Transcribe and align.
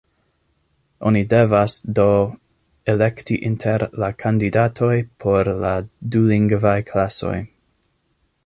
Oni 1.09 1.19
devas, 1.33 1.75
do, 1.99 2.05
elekti 2.95 3.39
inter 3.51 3.87
la 4.05 4.11
kandidatoj 4.25 4.93
por 5.25 5.55
la 5.67 5.77
dulingvaj 6.17 6.77
klasoj. 6.93 7.37